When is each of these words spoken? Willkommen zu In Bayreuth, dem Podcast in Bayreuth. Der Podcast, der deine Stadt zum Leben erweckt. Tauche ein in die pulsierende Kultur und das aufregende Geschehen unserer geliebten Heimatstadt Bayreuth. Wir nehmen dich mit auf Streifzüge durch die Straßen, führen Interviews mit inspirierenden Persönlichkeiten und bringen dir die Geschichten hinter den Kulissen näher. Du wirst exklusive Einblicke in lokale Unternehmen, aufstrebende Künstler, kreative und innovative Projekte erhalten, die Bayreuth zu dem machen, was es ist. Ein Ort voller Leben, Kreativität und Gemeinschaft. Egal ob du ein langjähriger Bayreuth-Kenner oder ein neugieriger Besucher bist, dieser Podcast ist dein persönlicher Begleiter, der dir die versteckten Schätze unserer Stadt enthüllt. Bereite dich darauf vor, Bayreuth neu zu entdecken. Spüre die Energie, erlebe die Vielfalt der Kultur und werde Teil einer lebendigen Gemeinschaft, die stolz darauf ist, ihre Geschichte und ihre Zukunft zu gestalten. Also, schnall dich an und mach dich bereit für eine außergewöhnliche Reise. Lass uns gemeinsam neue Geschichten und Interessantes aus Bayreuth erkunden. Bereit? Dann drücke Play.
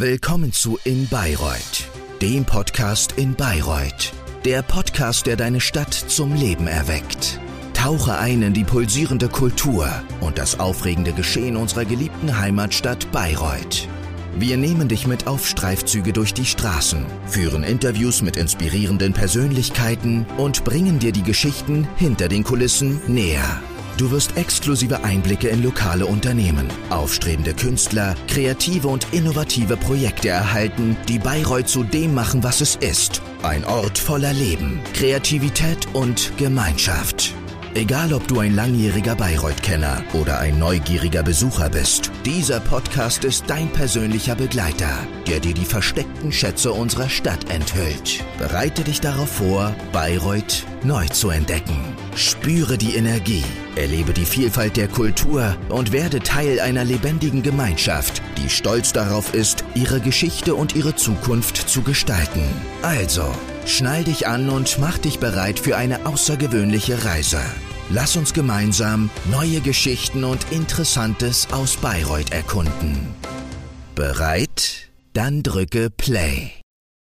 Willkommen 0.00 0.52
zu 0.52 0.78
In 0.84 1.08
Bayreuth, 1.08 1.88
dem 2.22 2.44
Podcast 2.44 3.14
in 3.16 3.34
Bayreuth. 3.34 4.12
Der 4.44 4.62
Podcast, 4.62 5.26
der 5.26 5.34
deine 5.34 5.60
Stadt 5.60 5.92
zum 5.92 6.36
Leben 6.36 6.68
erweckt. 6.68 7.40
Tauche 7.74 8.16
ein 8.16 8.42
in 8.42 8.52
die 8.52 8.62
pulsierende 8.62 9.28
Kultur 9.28 9.90
und 10.20 10.38
das 10.38 10.60
aufregende 10.60 11.12
Geschehen 11.12 11.56
unserer 11.56 11.84
geliebten 11.84 12.38
Heimatstadt 12.38 13.10
Bayreuth. 13.10 13.88
Wir 14.38 14.56
nehmen 14.56 14.86
dich 14.86 15.08
mit 15.08 15.26
auf 15.26 15.48
Streifzüge 15.48 16.12
durch 16.12 16.32
die 16.32 16.46
Straßen, 16.46 17.04
führen 17.26 17.64
Interviews 17.64 18.22
mit 18.22 18.36
inspirierenden 18.36 19.14
Persönlichkeiten 19.14 20.26
und 20.36 20.62
bringen 20.62 21.00
dir 21.00 21.10
die 21.10 21.24
Geschichten 21.24 21.88
hinter 21.96 22.28
den 22.28 22.44
Kulissen 22.44 23.00
näher. 23.08 23.60
Du 23.98 24.12
wirst 24.12 24.36
exklusive 24.36 25.02
Einblicke 25.02 25.48
in 25.48 25.60
lokale 25.60 26.06
Unternehmen, 26.06 26.68
aufstrebende 26.88 27.52
Künstler, 27.52 28.14
kreative 28.28 28.86
und 28.86 29.08
innovative 29.12 29.76
Projekte 29.76 30.28
erhalten, 30.28 30.96
die 31.08 31.18
Bayreuth 31.18 31.68
zu 31.68 31.82
dem 31.82 32.14
machen, 32.14 32.44
was 32.44 32.60
es 32.60 32.76
ist. 32.76 33.20
Ein 33.42 33.64
Ort 33.64 33.98
voller 33.98 34.32
Leben, 34.32 34.78
Kreativität 34.94 35.88
und 35.94 36.30
Gemeinschaft. 36.36 37.34
Egal 37.74 38.12
ob 38.12 38.26
du 38.28 38.38
ein 38.38 38.54
langjähriger 38.54 39.16
Bayreuth-Kenner 39.16 40.04
oder 40.12 40.38
ein 40.38 40.60
neugieriger 40.60 41.24
Besucher 41.24 41.68
bist, 41.68 42.12
dieser 42.24 42.60
Podcast 42.60 43.24
ist 43.24 43.44
dein 43.48 43.68
persönlicher 43.68 44.36
Begleiter, 44.36 44.96
der 45.26 45.40
dir 45.40 45.54
die 45.54 45.64
versteckten 45.64 46.30
Schätze 46.30 46.72
unserer 46.72 47.08
Stadt 47.08 47.50
enthüllt. 47.50 48.24
Bereite 48.38 48.84
dich 48.84 49.00
darauf 49.00 49.28
vor, 49.28 49.74
Bayreuth 49.92 50.64
neu 50.84 51.06
zu 51.08 51.30
entdecken. 51.30 51.78
Spüre 52.14 52.78
die 52.78 52.94
Energie, 52.94 53.44
erlebe 53.78 54.12
die 54.12 54.24
Vielfalt 54.24 54.76
der 54.76 54.88
Kultur 54.88 55.56
und 55.68 55.92
werde 55.92 56.20
Teil 56.20 56.60
einer 56.60 56.84
lebendigen 56.84 57.42
Gemeinschaft, 57.42 58.22
die 58.36 58.50
stolz 58.50 58.92
darauf 58.92 59.34
ist, 59.34 59.64
ihre 59.74 60.00
Geschichte 60.00 60.54
und 60.54 60.74
ihre 60.76 60.96
Zukunft 60.96 61.56
zu 61.56 61.82
gestalten. 61.82 62.42
Also, 62.82 63.24
schnall 63.66 64.04
dich 64.04 64.26
an 64.26 64.50
und 64.50 64.78
mach 64.78 64.98
dich 64.98 65.18
bereit 65.18 65.58
für 65.58 65.76
eine 65.76 66.06
außergewöhnliche 66.06 67.04
Reise. 67.04 67.40
Lass 67.90 68.16
uns 68.16 68.34
gemeinsam 68.34 69.08
neue 69.30 69.60
Geschichten 69.60 70.24
und 70.24 70.46
Interessantes 70.50 71.48
aus 71.52 71.76
Bayreuth 71.76 72.32
erkunden. 72.32 73.14
Bereit? 73.94 74.90
Dann 75.14 75.42
drücke 75.42 75.88
Play. 75.88 76.57